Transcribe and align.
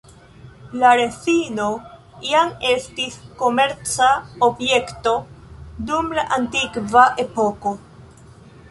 La 0.83 0.93
rezino 0.99 1.67
jam 2.29 2.49
estis 2.71 3.19
komerca 3.43 4.09
objekto 4.49 5.15
dum 5.93 6.11
la 6.21 6.27
Antikva 6.41 7.07
epoko. 7.29 7.79